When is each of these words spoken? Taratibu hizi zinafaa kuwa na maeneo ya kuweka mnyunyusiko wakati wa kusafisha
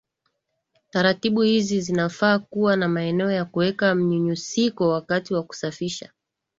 Taratibu 0.89 1.41
hizi 1.41 1.81
zinafaa 1.81 2.39
kuwa 2.39 2.75
na 2.75 2.87
maeneo 2.87 3.31
ya 3.31 3.45
kuweka 3.45 3.95
mnyunyusiko 3.95 4.89
wakati 4.89 5.33
wa 5.33 5.43
kusafisha 5.43 6.09